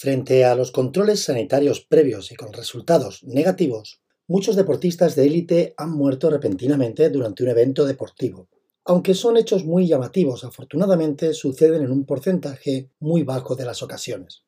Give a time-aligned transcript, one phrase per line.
[0.00, 5.90] Frente a los controles sanitarios previos y con resultados negativos, muchos deportistas de élite han
[5.90, 8.48] muerto repentinamente durante un evento deportivo.
[8.84, 14.44] Aunque son hechos muy llamativos, afortunadamente suceden en un porcentaje muy bajo de las ocasiones.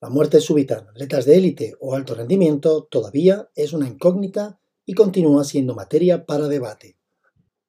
[0.00, 4.94] La muerte súbita en atletas de élite o alto rendimiento todavía es una incógnita y
[4.94, 6.96] continúa siendo materia para debate.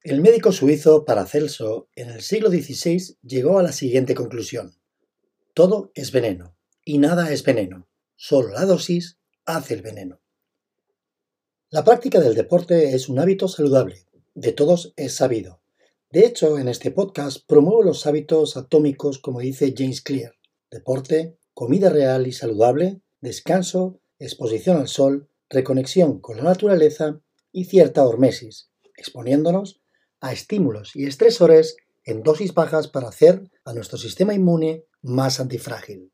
[0.02, 4.74] El médico suizo Paracelso en el siglo XVI llegó a la siguiente conclusión.
[5.54, 6.55] Todo es veneno
[6.86, 10.22] y nada es veneno, solo la dosis hace el veneno.
[11.72, 14.06] La práctica del deporte es un hábito saludable,
[14.36, 15.62] de todos es sabido.
[16.12, 20.36] De hecho, en este podcast promuevo los hábitos atómicos como dice James Clear.
[20.70, 27.20] Deporte, comida real y saludable, descanso, exposición al sol, reconexión con la naturaleza
[27.52, 29.82] y cierta hormesis, exponiéndonos
[30.22, 36.12] a estímulos y estresores en dosis bajas para hacer a nuestro sistema inmune más antifrágil.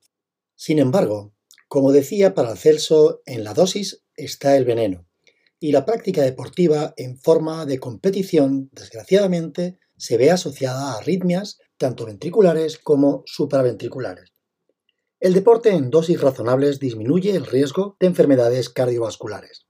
[0.64, 1.34] Sin embargo,
[1.68, 5.08] como decía Paracelso, en la dosis está el veneno,
[5.60, 12.06] y la práctica deportiva en forma de competición, desgraciadamente, se ve asociada a arritmias tanto
[12.06, 14.34] ventriculares como supraventriculares.
[15.20, 19.66] El deporte en dosis razonables disminuye el riesgo de enfermedades cardiovasculares.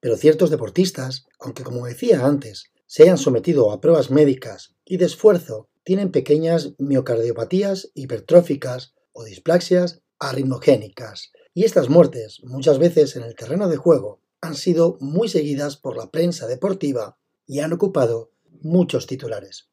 [0.00, 5.04] Pero ciertos deportistas, aunque como decía antes, se hayan sometido a pruebas médicas y de
[5.04, 11.32] esfuerzo, tienen pequeñas miocardiopatías hipertróficas o displaxias arritmogénicas.
[11.54, 15.96] Y estas muertes, muchas veces en el terreno de juego, han sido muy seguidas por
[15.96, 19.68] la prensa deportiva y han ocupado muchos titulares.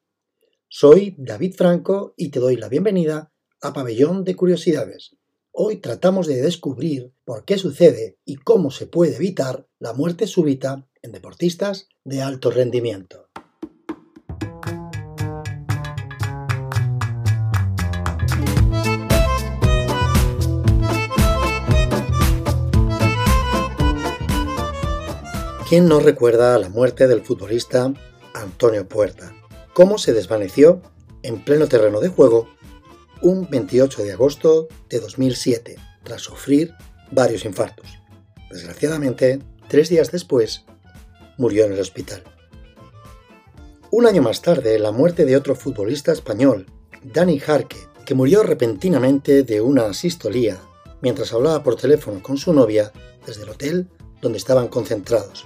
[0.68, 5.16] Soy David Franco y te doy la bienvenida a Pabellón de Curiosidades.
[5.52, 10.88] Hoy tratamos de descubrir por qué sucede y cómo se puede evitar la muerte súbita
[11.02, 13.27] en deportistas de alto rendimiento.
[25.70, 27.94] ¿Quién no recuerda la muerte del futbolista
[28.34, 29.36] Antonio Puerta?
[29.74, 30.82] ¿Cómo se desvaneció
[31.24, 32.48] en pleno terreno de juego
[33.22, 36.74] un 28 de agosto de 2007, tras sufrir
[37.12, 38.00] varios infartos.
[38.50, 40.64] Desgraciadamente, tres días después,
[41.38, 42.24] murió en el hospital.
[43.92, 46.68] Un año más tarde, la muerte de otro futbolista español,
[47.04, 50.60] Dani Jarque, que murió repentinamente de una sistolía
[51.02, 52.92] mientras hablaba por teléfono con su novia
[53.26, 53.90] desde el hotel
[54.22, 55.46] donde estaban concentrados.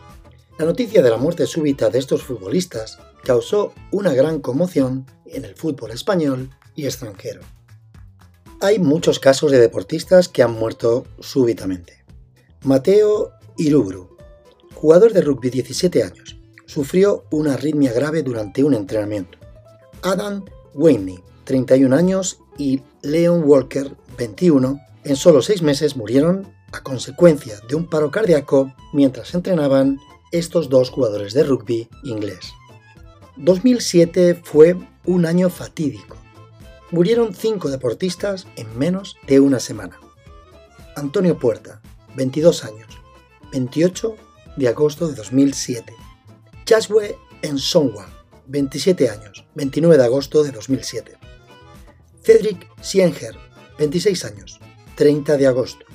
[0.57, 5.55] La noticia de la muerte súbita de estos futbolistas causó una gran conmoción en el
[5.55, 7.41] fútbol español y extranjero.
[8.59, 12.03] Hay muchos casos de deportistas que han muerto súbitamente.
[12.63, 14.17] Mateo Irubru,
[14.75, 16.37] jugador de rugby 17 años,
[16.67, 19.39] sufrió una arritmia grave durante un entrenamiento.
[20.03, 20.45] Adam
[20.75, 27.75] Wayne, 31 años, y Leon Walker, 21, en solo seis meses murieron a consecuencia de
[27.75, 29.97] un paro cardíaco mientras entrenaban
[30.31, 32.53] estos dos jugadores de rugby inglés.
[33.37, 36.21] 2007 fue un año fatídico
[36.91, 39.99] murieron cinco deportistas en menos de una semana.
[40.95, 41.81] Antonio Puerta,
[42.15, 42.99] 22 años,
[43.51, 44.15] 28
[44.57, 45.95] de agosto de 2007.
[46.65, 48.07] Chaswe Ensongwa,
[48.47, 51.17] 27 años, 29 de agosto de 2007.
[52.21, 53.35] Cedric Sienger,
[53.79, 54.59] 26 años,
[54.95, 55.85] 30 de agosto.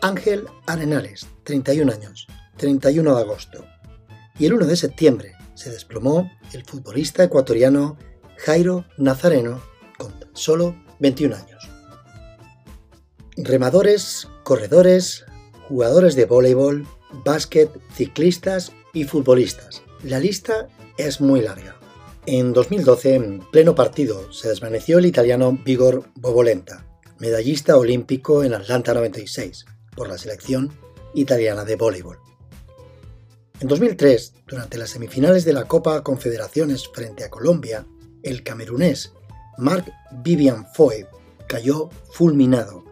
[0.00, 3.64] Ángel Arenales, 31 años, 31 de agosto.
[4.38, 7.96] Y el 1 de septiembre se desplomó el futbolista ecuatoriano
[8.38, 9.62] Jairo Nazareno
[9.98, 11.70] con solo 21 años.
[13.36, 15.24] Remadores, corredores,
[15.68, 16.86] jugadores de voleibol,
[17.24, 19.82] básquet, ciclistas y futbolistas.
[20.02, 21.76] La lista es muy larga.
[22.26, 26.84] En 2012, en pleno partido, se desvaneció el italiano Vigor Bobolenta,
[27.18, 29.64] medallista olímpico en Atlanta 96,
[29.94, 30.72] por la selección
[31.14, 32.25] italiana de voleibol.
[33.58, 37.86] En 2003, durante las semifinales de la Copa Confederaciones frente a Colombia,
[38.22, 39.14] el camerunés
[39.56, 39.90] Mark
[40.22, 41.06] Vivian Foy
[41.48, 42.84] cayó fulminado.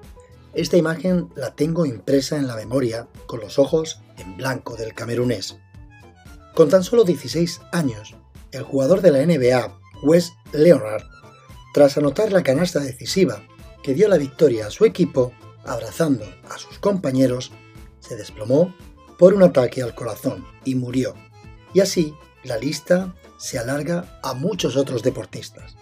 [0.54, 5.59] Esta imagen la tengo impresa en la memoria con los ojos en blanco del camerunés.
[6.54, 8.16] Con tan solo 16 años,
[8.50, 11.03] el jugador de la NBA, Wes Leonard,
[11.74, 13.42] tras anotar la canasta decisiva
[13.83, 15.34] que dio la victoria a su equipo,
[15.66, 17.53] abrazando a sus compañeros,
[18.00, 18.74] se desplomó
[19.19, 21.15] por un ataque al corazón y murió.
[21.72, 25.77] Y así la lista se alarga a muchos otros deportistas.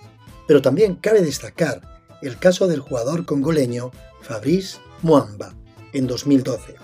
[0.47, 1.81] Pero también cabe destacar
[2.23, 3.91] el caso del jugador congoleño
[4.23, 5.55] Fabrice Muamba
[5.93, 6.75] en 2012.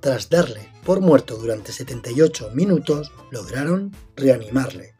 [0.00, 4.94] Tras darle por muerto durante 78 minutos, lograron reanimarle.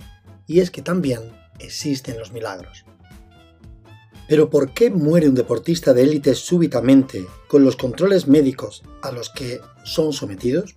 [0.47, 1.21] Y es que también
[1.59, 2.85] existen los milagros.
[4.29, 9.29] Pero ¿por qué muere un deportista de élite súbitamente con los controles médicos a los
[9.29, 10.77] que son sometidos?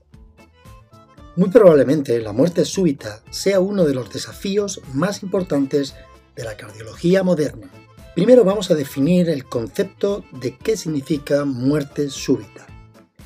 [1.38, 5.94] Muy probablemente la muerte súbita sea uno de los desafíos más importantes
[6.36, 7.70] de la cardiología moderna.
[8.16, 12.66] Primero vamos a definir el concepto de qué significa muerte súbita.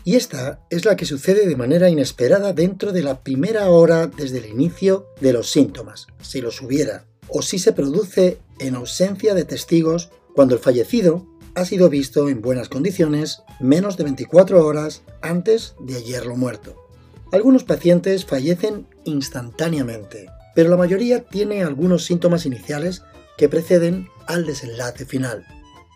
[0.04, 4.40] Y esta es la que sucede de manera inesperada dentro de la primera hora desde
[4.40, 9.46] el inicio de los síntomas, si los hubiera, o si se produce en ausencia de
[9.46, 11.26] testigos cuando el fallecido
[11.56, 16.81] ha sido visto en buenas condiciones menos de 24 horas antes de hallarlo muerto.
[17.32, 23.04] Algunos pacientes fallecen instantáneamente, pero la mayoría tiene algunos síntomas iniciales
[23.38, 25.46] que preceden al desenlace final.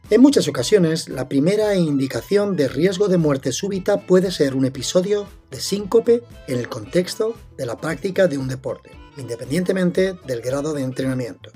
[0.09, 5.27] En muchas ocasiones, la primera indicación de riesgo de muerte súbita puede ser un episodio
[5.51, 10.83] de síncope en el contexto de la práctica de un deporte, independientemente del grado de
[10.83, 11.51] entrenamiento.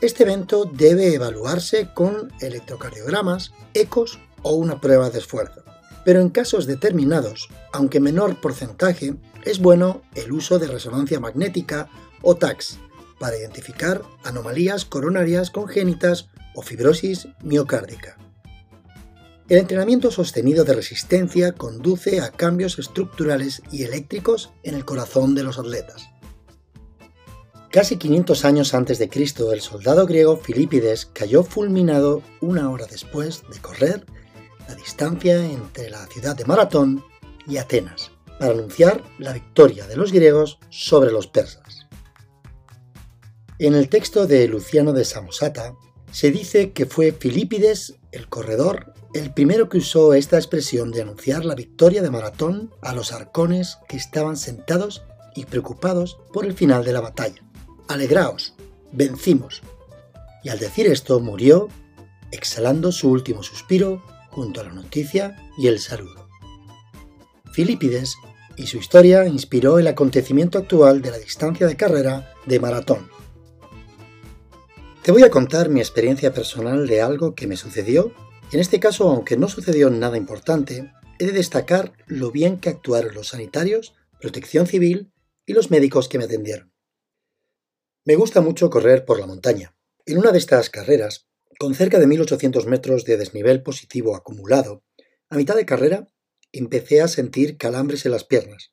[0.00, 5.65] Este evento debe evaluarse con electrocardiogramas, ecos o una prueba de esfuerzo
[6.06, 11.88] pero en casos determinados, aunque menor porcentaje, es bueno el uso de resonancia magnética
[12.22, 12.78] o TACS
[13.18, 18.18] para identificar anomalías coronarias congénitas o fibrosis miocárdica.
[19.48, 25.42] El entrenamiento sostenido de resistencia conduce a cambios estructurales y eléctricos en el corazón de
[25.42, 26.08] los atletas.
[27.72, 33.42] Casi 500 años antes de Cristo, el soldado griego Filipides cayó fulminado una hora después
[33.52, 34.06] de correr
[34.68, 37.04] la distancia entre la ciudad de Maratón
[37.46, 41.86] y Atenas, para anunciar la victoria de los griegos sobre los persas.
[43.58, 45.74] En el texto de Luciano de Samosata
[46.12, 51.44] se dice que fue Filipides, el corredor, el primero que usó esta expresión de anunciar
[51.44, 55.04] la victoria de Maratón a los arcones que estaban sentados
[55.34, 57.42] y preocupados por el final de la batalla.
[57.88, 58.54] Alegraos,
[58.92, 59.62] vencimos.
[60.42, 61.68] Y al decir esto murió,
[62.30, 64.02] exhalando su último suspiro
[64.36, 66.28] junto a la noticia y el saludo.
[67.54, 68.16] Filipides
[68.54, 73.08] y su historia inspiró el acontecimiento actual de la distancia de carrera de maratón.
[75.02, 78.12] Te voy a contar mi experiencia personal de algo que me sucedió.
[78.52, 83.14] En este caso, aunque no sucedió nada importante, he de destacar lo bien que actuaron
[83.14, 85.12] los sanitarios, protección civil
[85.46, 86.74] y los médicos que me atendieron.
[88.04, 89.74] Me gusta mucho correr por la montaña.
[90.04, 91.26] En una de estas carreras
[91.58, 94.84] con cerca de 1800 metros de desnivel positivo acumulado,
[95.28, 96.08] a mitad de carrera
[96.52, 98.72] empecé a sentir calambres en las piernas,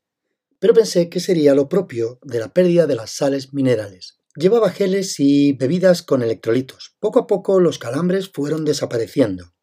[0.60, 4.20] pero pensé que sería lo propio de la pérdida de las sales minerales.
[4.36, 6.96] Llevaba geles y bebidas con electrolitos.
[7.00, 9.54] Poco a poco los calambres fueron desapareciendo,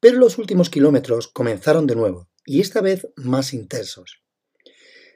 [0.00, 4.22] pero los últimos kilómetros comenzaron de nuevo, y esta vez más intensos.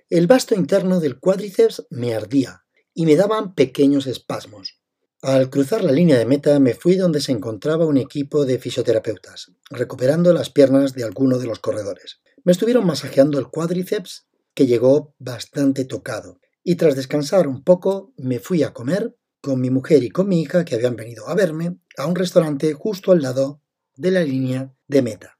[0.08, 2.64] El vasto interno del cuádriceps me ardía
[2.94, 4.81] y me daban pequeños espasmos.
[5.24, 9.52] Al cruzar la línea de meta me fui donde se encontraba un equipo de fisioterapeutas,
[9.70, 12.20] recuperando las piernas de alguno de los corredores.
[12.42, 18.40] Me estuvieron masajeando el cuádriceps, que llegó bastante tocado, y tras descansar un poco me
[18.40, 21.78] fui a comer con mi mujer y con mi hija que habían venido a verme
[21.96, 23.62] a un restaurante justo al lado
[23.94, 25.38] de la línea de meta.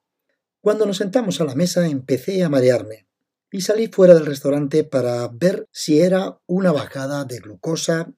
[0.60, 3.08] Cuando nos sentamos a la mesa empecé a marearme
[3.50, 8.14] y salí fuera del restaurante para ver si era una bajada de glucosa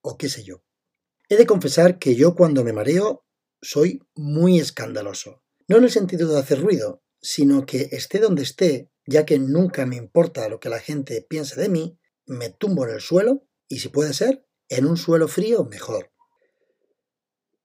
[0.00, 0.63] o qué sé yo.
[1.28, 3.24] He de confesar que yo cuando me mareo
[3.62, 5.42] soy muy escandaloso.
[5.68, 9.86] No en el sentido de hacer ruido, sino que esté donde esté, ya que nunca
[9.86, 13.78] me importa lo que la gente piense de mí, me tumbo en el suelo y
[13.78, 16.10] si puede ser, en un suelo frío mejor.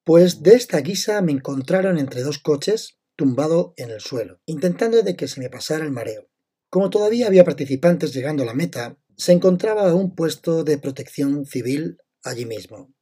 [0.05, 5.15] Pues de esta guisa me encontraron entre dos coches tumbado en el suelo, intentando de
[5.15, 6.29] que se me pasara el mareo.
[6.69, 11.98] Como todavía había participantes llegando a la meta, se encontraba un puesto de protección civil
[12.24, 12.93] allí mismo.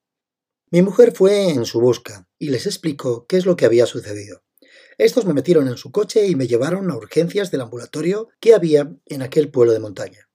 [0.69, 4.43] Mi mujer fue en su busca y les explicó qué es lo que había sucedido.
[4.97, 8.93] Estos me metieron en su coche y me llevaron a urgencias del ambulatorio que había
[9.05, 10.29] en aquel pueblo de montaña.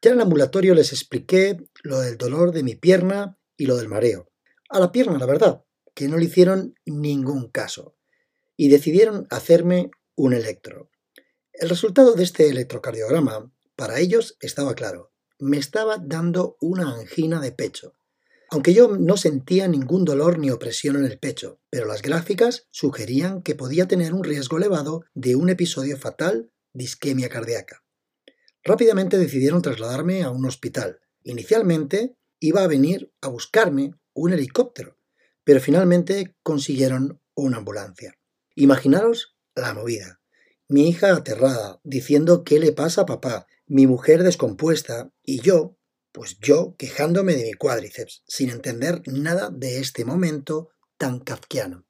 [0.00, 3.88] Ya en el ambulatorio les expliqué lo del dolor de mi pierna y lo del
[3.88, 4.30] mareo.
[4.70, 5.62] A la pierna, la verdad,
[5.94, 7.96] que no le hicieron ningún caso
[8.56, 10.90] y decidieron hacerme un electro.
[11.52, 15.12] El resultado de este electrocardiograma para ellos estaba claro.
[15.38, 17.99] Me estaba dando una angina de pecho
[18.50, 23.42] aunque yo no sentía ningún dolor ni opresión en el pecho, pero las gráficas sugerían
[23.42, 27.84] que podía tener un riesgo elevado de un episodio fatal de isquemia cardíaca.
[28.64, 31.00] Rápidamente decidieron trasladarme a un hospital.
[31.22, 34.98] Inicialmente iba a venir a buscarme un helicóptero,
[35.44, 38.18] pero finalmente consiguieron una ambulancia.
[38.56, 40.20] Imaginaros la movida.
[40.68, 43.46] Mi hija aterrada, diciendo ¿qué le pasa a papá?
[43.66, 45.76] Mi mujer descompuesta y yo,
[46.12, 51.86] pues yo quejándome de mi cuádriceps, sin entender nada de este momento tan kafkiano.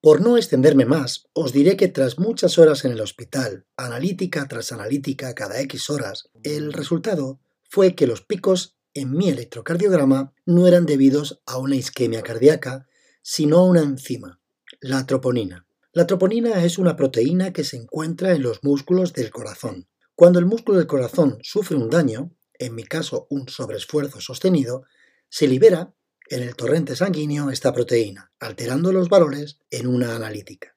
[0.00, 4.70] Por no extenderme más, os diré que tras muchas horas en el hospital, analítica tras
[4.70, 7.40] analítica cada X horas, el resultado
[7.70, 12.86] fue que los picos en mi electrocardiograma no eran debidos a una isquemia cardíaca,
[13.22, 14.40] sino a una enzima,
[14.80, 15.66] la troponina.
[15.92, 19.88] La troponina es una proteína que se encuentra en los músculos del corazón.
[20.14, 24.84] Cuando el músculo del corazón sufre un daño, en mi caso un sobreesfuerzo sostenido,
[25.28, 25.94] se libera
[26.30, 30.76] en el torrente sanguíneo esta proteína, alterando los valores en una analítica.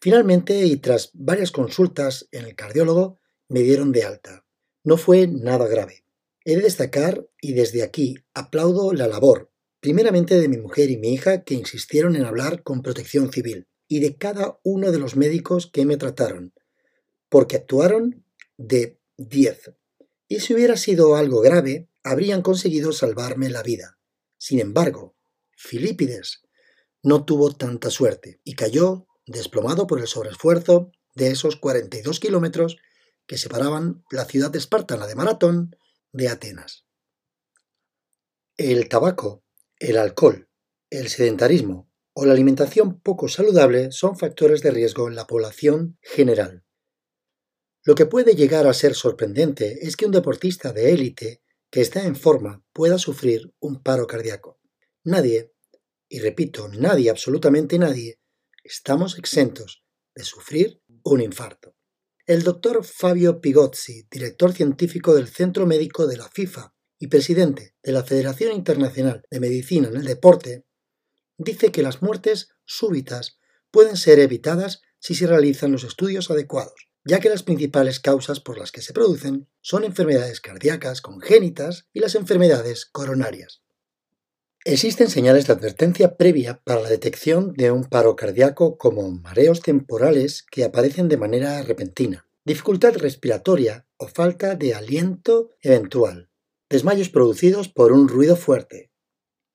[0.00, 4.44] Finalmente, y tras varias consultas en el cardiólogo, me dieron de alta.
[4.82, 6.04] No fue nada grave.
[6.44, 11.14] He de destacar, y desde aquí aplaudo la labor, primeramente de mi mujer y mi
[11.14, 15.70] hija, que insistieron en hablar con protección civil, y de cada uno de los médicos
[15.70, 16.52] que me trataron,
[17.28, 18.24] porque actuaron
[18.56, 19.72] de 10.
[20.34, 24.00] Y si hubiera sido algo grave, habrían conseguido salvarme la vida.
[24.36, 25.14] Sin embargo,
[25.56, 26.42] Filipides
[27.04, 32.78] no tuvo tanta suerte y cayó desplomado por el sobreesfuerzo de esos 42 kilómetros
[33.28, 35.76] que separaban la ciudad espartana de Maratón
[36.10, 36.84] de Atenas.
[38.56, 39.44] El tabaco,
[39.78, 40.48] el alcohol,
[40.90, 46.64] el sedentarismo o la alimentación poco saludable son factores de riesgo en la población general.
[47.86, 52.04] Lo que puede llegar a ser sorprendente es que un deportista de élite que está
[52.04, 54.58] en forma pueda sufrir un paro cardíaco.
[55.02, 55.52] Nadie,
[56.08, 58.18] y repito, nadie, absolutamente nadie,
[58.62, 61.76] estamos exentos de sufrir un infarto.
[62.24, 67.92] El doctor Fabio Pigozzi, director científico del Centro Médico de la FIFA y presidente de
[67.92, 70.64] la Federación Internacional de Medicina en el Deporte,
[71.36, 73.38] dice que las muertes súbitas
[73.70, 78.58] pueden ser evitadas si se realizan los estudios adecuados, ya que las principales causas por
[78.58, 83.62] las que se producen son enfermedades cardíacas congénitas y las enfermedades coronarias.
[84.64, 90.42] Existen señales de advertencia previa para la detección de un paro cardíaco como mareos temporales
[90.50, 96.30] que aparecen de manera repentina, dificultad respiratoria o falta de aliento eventual,
[96.70, 98.90] desmayos producidos por un ruido fuerte,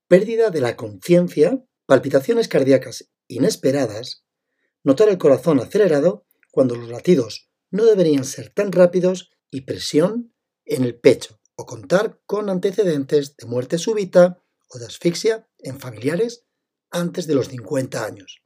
[0.07, 4.23] pérdida de la conciencia, palpitaciones cardíacas inesperadas,
[4.83, 6.27] notar el corazón acelerado
[6.59, 10.35] cuando los latidos no deberían ser tan rápidos y presión
[10.65, 16.43] en el pecho, o contar con antecedentes de muerte súbita o de asfixia en familiares
[16.91, 18.41] antes de los 50 años.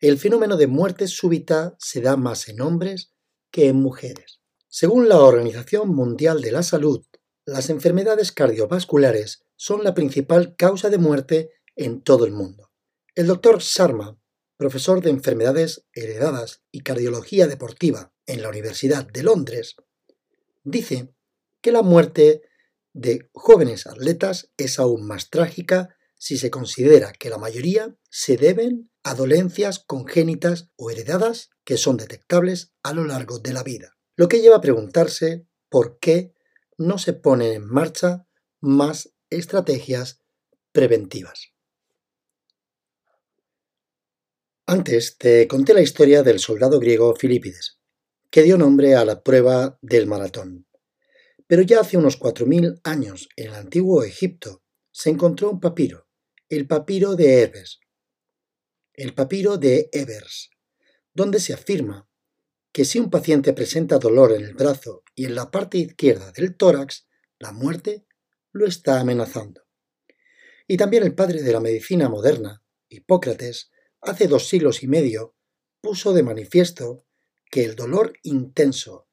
[0.00, 3.12] El fenómeno de muerte súbita se da más en hombres
[3.52, 4.40] que en mujeres.
[4.66, 7.06] Según la Organización Mundial de la Salud,
[7.44, 12.72] las enfermedades cardiovasculares son la principal causa de muerte en todo el mundo.
[13.14, 14.20] El doctor Sharma,
[14.62, 19.74] profesor de enfermedades heredadas y cardiología deportiva en la Universidad de Londres,
[20.62, 21.12] dice
[21.60, 22.42] que la muerte
[22.92, 28.88] de jóvenes atletas es aún más trágica si se considera que la mayoría se deben
[29.02, 33.96] a dolencias congénitas o heredadas que son detectables a lo largo de la vida.
[34.14, 36.34] Lo que lleva a preguntarse por qué
[36.78, 38.28] no se ponen en marcha
[38.60, 40.20] más estrategias
[40.70, 41.51] preventivas.
[44.72, 47.78] Antes te conté la historia del soldado griego Filipides,
[48.30, 50.66] que dio nombre a la prueba del maratón.
[51.46, 56.08] Pero ya hace unos 4.000 años, en el antiguo Egipto, se encontró un papiro,
[56.48, 57.80] el papiro de Ebers.
[58.94, 60.48] El papiro de Ebers,
[61.12, 62.08] donde se afirma
[62.72, 66.56] que si un paciente presenta dolor en el brazo y en la parte izquierda del
[66.56, 67.06] tórax,
[67.38, 68.06] la muerte
[68.52, 69.66] lo está amenazando.
[70.66, 73.71] Y también el padre de la medicina moderna, Hipócrates,
[74.02, 75.34] hace dos siglos y medio,
[75.80, 77.06] puso de manifiesto
[77.50, 79.08] que el dolor intenso,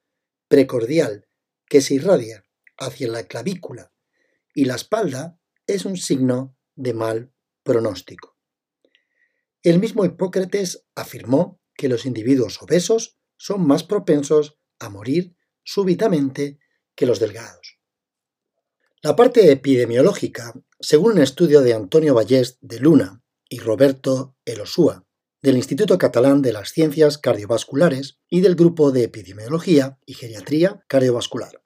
[0.47, 1.27] precordial,
[1.67, 2.45] que se irradia
[2.77, 3.93] hacia la clavícula
[4.53, 8.37] y la espalda es un signo de mal pronóstico.
[9.61, 16.59] El mismo Hipócrates afirmó que los individuos obesos son más propensos a morir súbitamente
[16.95, 17.79] que los delgados.
[19.01, 25.05] La parte epidemiológica, según un estudio de Antonio Vallés de Luna y Roberto Elosúa,
[25.41, 31.63] del Instituto Catalán de las Ciencias Cardiovasculares y del Grupo de Epidemiología y Geriatría Cardiovascular.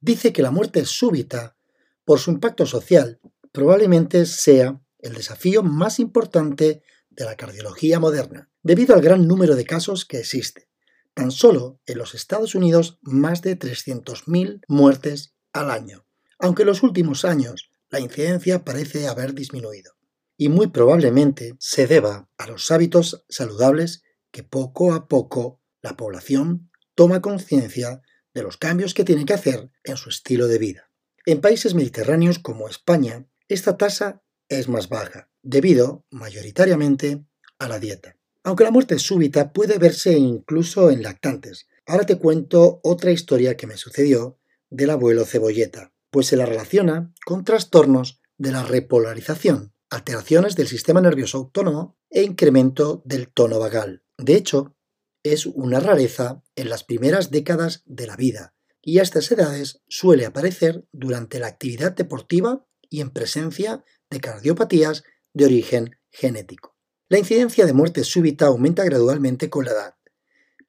[0.00, 1.56] Dice que la muerte súbita,
[2.04, 3.20] por su impacto social,
[3.52, 9.64] probablemente sea el desafío más importante de la cardiología moderna, debido al gran número de
[9.64, 10.68] casos que existe.
[11.14, 16.06] Tan solo en los Estados Unidos más de 300.000 muertes al año,
[16.38, 19.95] aunque en los últimos años la incidencia parece haber disminuido
[20.36, 26.70] y muy probablemente se deba a los hábitos saludables que poco a poco la población
[26.94, 28.02] toma conciencia
[28.34, 30.90] de los cambios que tiene que hacer en su estilo de vida.
[31.24, 37.24] En países mediterráneos como España, esta tasa es más baja, debido mayoritariamente
[37.58, 38.16] a la dieta.
[38.44, 41.66] Aunque la muerte súbita puede verse incluso en lactantes.
[41.86, 44.38] Ahora te cuento otra historia que me sucedió
[44.70, 51.00] del abuelo cebolleta, pues se la relaciona con trastornos de la repolarización, alteraciones del sistema
[51.00, 54.02] nervioso autónomo e incremento del tono vagal.
[54.18, 54.76] De hecho,
[55.22, 60.26] es una rareza en las primeras décadas de la vida y a estas edades suele
[60.26, 65.02] aparecer durante la actividad deportiva y en presencia de cardiopatías
[65.32, 66.76] de origen genético.
[67.08, 69.94] La incidencia de muerte súbita aumenta gradualmente con la edad,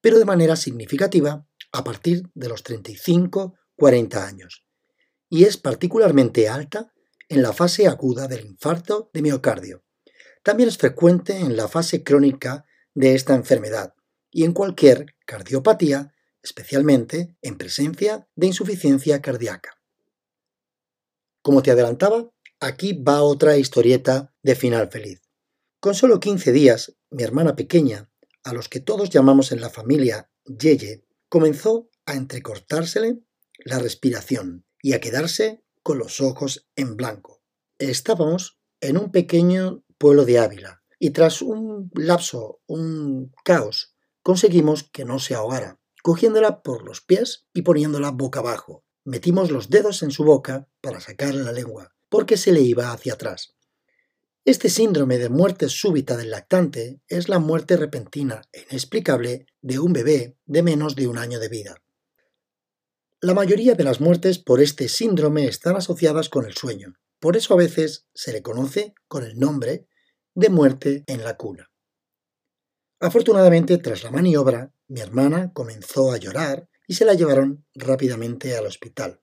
[0.01, 4.65] pero de manera significativa a partir de los 35-40 años,
[5.29, 6.93] y es particularmente alta
[7.29, 9.83] en la fase aguda del infarto de miocardio.
[10.43, 13.93] También es frecuente en la fase crónica de esta enfermedad
[14.31, 19.81] y en cualquier cardiopatía, especialmente en presencia de insuficiencia cardíaca.
[21.41, 22.29] Como te adelantaba,
[22.59, 25.21] aquí va otra historieta de final feliz.
[25.79, 28.09] Con solo 15 días, mi hermana pequeña,
[28.43, 33.19] a los que todos llamamos en la familia Yeye, comenzó a entrecortársele
[33.59, 37.41] la respiración y a quedarse con los ojos en blanco.
[37.79, 45.05] Estábamos en un pequeño pueblo de Ávila y tras un lapso, un caos, conseguimos que
[45.05, 48.83] no se ahogara, cogiéndola por los pies y poniéndola boca abajo.
[49.05, 53.13] Metimos los dedos en su boca para sacarle la lengua, porque se le iba hacia
[53.13, 53.55] atrás.
[54.43, 59.93] Este síndrome de muerte súbita del lactante es la muerte repentina e inexplicable de un
[59.93, 61.81] bebé de menos de un año de vida.
[63.19, 66.93] La mayoría de las muertes por este síndrome están asociadas con el sueño.
[67.19, 69.87] Por eso a veces se le conoce con el nombre
[70.35, 71.71] de muerte en la cuna.
[72.99, 78.67] Afortunadamente, tras la maniobra, mi hermana comenzó a llorar y se la llevaron rápidamente al
[78.67, 79.19] hospital.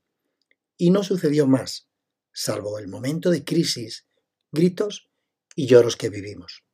[0.76, 1.88] Y no sucedió más,
[2.32, 4.08] salvo el momento de crisis,
[4.50, 5.08] gritos
[5.54, 6.64] y lloros que vivimos.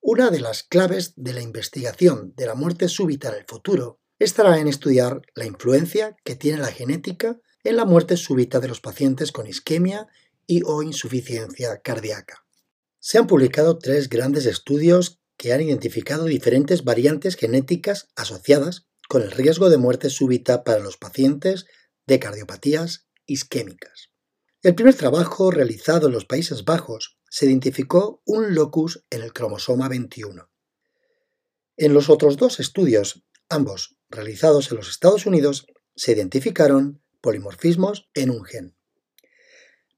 [0.00, 4.58] Una de las claves de la investigación de la muerte súbita en el futuro estará
[4.58, 9.32] en estudiar la influencia que tiene la genética en la muerte súbita de los pacientes
[9.32, 10.06] con isquemia
[10.46, 12.44] y o insuficiencia cardíaca.
[12.98, 19.30] Se han publicado tres grandes estudios que han identificado diferentes variantes genéticas asociadas con el
[19.30, 21.66] riesgo de muerte súbita para los pacientes
[22.06, 24.10] de cardiopatías isquémicas.
[24.62, 29.88] El primer trabajo realizado en los Países Bajos se identificó un locus en el cromosoma
[29.88, 30.48] 21.
[31.76, 38.30] En los otros dos estudios, ambos realizados en los Estados Unidos, se identificaron polimorfismos en
[38.30, 38.76] un gen.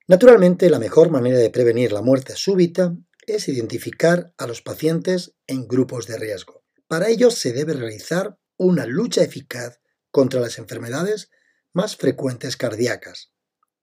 [0.08, 5.66] Naturalmente, la mejor manera de prevenir la muerte súbita es identificar a los pacientes en
[5.66, 6.64] grupos de riesgo.
[6.86, 11.30] Para ello se debe realizar una lucha eficaz contra las enfermedades
[11.72, 13.32] más frecuentes cardíacas.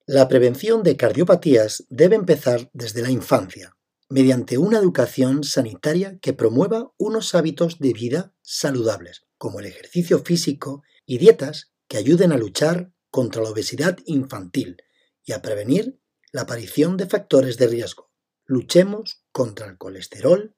[0.05, 3.75] La prevención de cardiopatías debe empezar desde la infancia,
[4.09, 10.83] mediante una educación sanitaria que promueva unos hábitos de vida saludables, como el ejercicio físico
[11.05, 14.81] y dietas que ayuden a luchar contra la obesidad infantil
[15.25, 15.99] y a prevenir
[16.31, 18.09] la aparición de factores de riesgo.
[18.45, 20.55] Luchemos contra el colesterol,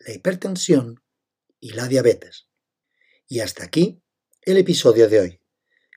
[0.00, 1.00] la hipertensión
[1.60, 2.48] y la diabetes.
[3.28, 4.02] Y hasta aquí
[4.42, 5.40] el episodio de hoy.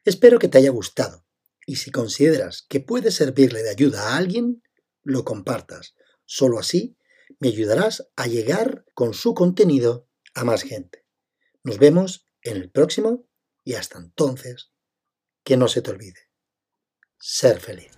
[0.05, 1.25] Espero que te haya gustado
[1.65, 4.61] y si consideras que puede servirle de ayuda a alguien,
[5.01, 5.95] lo compartas.
[6.25, 6.99] Solo así
[7.39, 11.03] me ayudarás a llegar con su contenido a más gente.
[11.63, 13.27] Nos vemos en el próximo
[13.63, 14.71] y hasta entonces,
[15.43, 16.29] que no se te olvide,
[17.17, 17.96] ser feliz.